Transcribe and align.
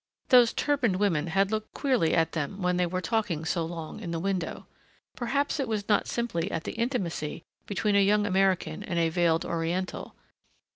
Those 0.29 0.51
turbaned 0.51 0.95
women 0.95 1.27
had 1.27 1.51
looked 1.51 1.75
queerly 1.75 2.15
at 2.15 2.31
them 2.31 2.63
when 2.63 2.77
they 2.77 2.87
were 2.87 3.01
talking 3.01 3.45
so 3.45 3.63
long 3.63 3.99
in 3.99 4.09
the 4.09 4.19
window. 4.19 4.65
Perhaps 5.15 5.59
it 5.59 5.67
was 5.67 5.87
not 5.87 6.07
simply 6.07 6.49
at 6.49 6.63
the 6.63 6.71
intimacy 6.71 7.43
between 7.67 7.95
a 7.95 8.03
young 8.03 8.25
American 8.25 8.81
and 8.81 8.97
a 8.97 9.09
veiled 9.09 9.45
Oriental. 9.45 10.15